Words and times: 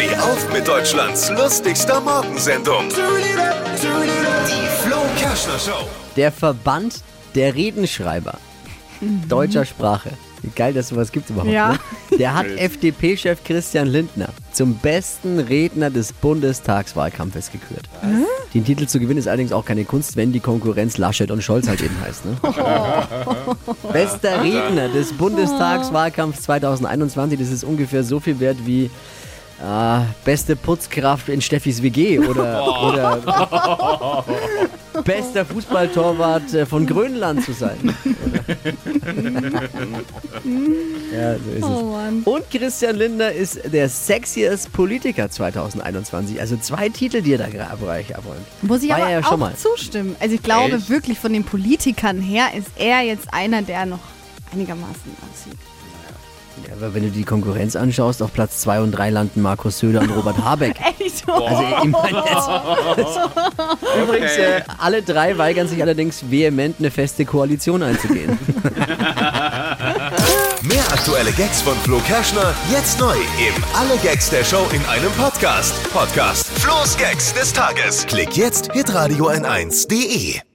Steh 0.00 0.16
auf 0.16 0.50
mit 0.50 0.66
Deutschlands 0.66 1.28
lustigster 1.28 2.00
Morgensendung. 2.00 2.88
Die 2.88 4.82
Flo 4.82 4.96
Kerschner 5.18 5.58
Show. 5.58 5.86
Der 6.16 6.32
Verband 6.32 7.02
der 7.34 7.54
Redenschreiber 7.54 8.38
deutscher 9.28 9.66
Sprache. 9.66 10.12
Wie 10.42 10.48
geil, 10.48 10.72
dass 10.72 10.88
sowas 10.88 11.12
gibt 11.12 11.28
überhaupt. 11.28 11.52
Ja. 11.52 11.72
Ne? 11.72 11.78
Der 12.18 12.34
hat 12.34 12.46
FDP-Chef 12.56 13.44
Christian 13.44 13.88
Lindner 13.88 14.30
zum 14.52 14.76
besten 14.76 15.38
Redner 15.38 15.90
des 15.90 16.14
Bundestagswahlkampfes 16.14 17.52
gekürt. 17.52 17.86
Den 18.54 18.64
Titel 18.64 18.86
zu 18.86 19.00
gewinnen 19.00 19.18
ist 19.18 19.28
allerdings 19.28 19.52
auch 19.52 19.66
keine 19.66 19.84
Kunst, 19.84 20.16
wenn 20.16 20.32
die 20.32 20.40
Konkurrenz 20.40 20.96
Laschet 20.96 21.30
und 21.30 21.42
Scholz 21.42 21.68
halt 21.68 21.82
eben 21.82 22.00
heißt. 22.00 22.24
Ne? 22.24 22.36
Bester 23.92 24.42
Redner 24.42 24.88
des 24.88 25.12
Bundestagswahlkampfs 25.12 26.42
2021, 26.42 27.38
das 27.38 27.50
ist 27.50 27.64
ungefähr 27.64 28.02
so 28.02 28.18
viel 28.18 28.40
wert 28.40 28.56
wie 28.64 28.90
äh, 29.62 30.00
beste 30.24 30.56
Putzkraft 30.56 31.28
in 31.28 31.40
Steffis 31.40 31.82
WG 31.82 32.18
oder, 32.18 32.82
oder 32.88 34.24
bester 35.04 35.44
Fußballtorwart 35.44 36.54
äh, 36.54 36.66
von 36.66 36.86
Grönland 36.86 37.44
zu 37.44 37.52
sein. 37.52 37.94
ja, 41.12 41.34
so 41.36 41.50
ist 41.50 41.62
Oh 41.64 41.92
Mann. 41.92 42.20
es. 42.20 42.26
Und 42.26 42.50
Christian 42.50 42.96
Lindner 42.96 43.32
ist 43.32 43.60
der 43.72 43.88
sexiest 43.88 44.72
Politiker 44.72 45.30
2021. 45.30 46.40
Also 46.40 46.56
zwei 46.56 46.88
Titel, 46.88 47.22
die 47.22 47.34
er 47.34 47.38
da 47.38 47.48
gerade 47.48 47.70
abräumt. 47.70 48.44
Muss 48.62 48.82
ich 48.82 48.90
War 48.90 48.96
aber 48.96 49.06
er 49.06 49.12
ja 49.12 49.20
auch 49.20 49.28
schon 49.30 49.40
mal. 49.40 49.54
zustimmen. 49.56 50.16
Also 50.20 50.34
ich 50.34 50.42
glaube 50.42 50.76
Echt? 50.76 50.88
wirklich 50.90 51.18
von 51.18 51.32
den 51.32 51.44
Politikern 51.44 52.20
her 52.20 52.48
ist 52.56 52.68
er 52.76 53.02
jetzt 53.02 53.32
einer, 53.32 53.62
der 53.62 53.86
noch 53.86 54.00
einigermaßen 54.52 54.94
aussieht. 55.30 55.58
Ja, 56.68 56.74
aber 56.76 56.94
wenn 56.94 57.02
du 57.02 57.10
die 57.10 57.24
Konkurrenz 57.24 57.76
anschaust, 57.76 58.22
auf 58.22 58.32
Platz 58.32 58.58
2 58.60 58.80
und 58.80 58.92
3 58.92 59.10
landen 59.10 59.42
Markus 59.42 59.78
Söder 59.78 60.00
und 60.00 60.10
Robert 60.10 60.38
Habeck. 60.42 60.76
Echt 60.98 61.26
so? 61.26 61.32
Also 61.32 61.62
ich 61.62 61.90
meine 61.90 62.18
jetzt. 62.18 62.48
Übrigens, 64.02 64.36
äh, 64.36 64.62
alle 64.78 65.02
drei 65.02 65.36
weigern 65.38 65.68
sich 65.68 65.82
allerdings 65.82 66.30
vehement, 66.30 66.76
eine 66.78 66.90
feste 66.90 67.24
Koalition 67.24 67.82
einzugehen. 67.82 68.38
Mehr 70.62 70.84
aktuelle 70.92 71.32
Gags 71.32 71.62
von 71.62 71.74
Flo 71.78 71.98
Kerschner 72.06 72.54
jetzt 72.70 73.00
neu 73.00 73.14
im 73.14 73.64
Alle 73.74 73.96
Gags 74.02 74.30
der 74.30 74.44
Show 74.44 74.66
in 74.72 74.84
einem 74.86 75.10
Podcast. 75.12 75.74
Podcast 75.92 76.46
Flo's 76.58 76.96
Gags 76.96 77.32
des 77.32 77.52
Tages. 77.52 78.06
Klick 78.06 78.36
jetzt 78.36 78.72
hitradio 78.72 79.30
n1.de. 79.30 80.49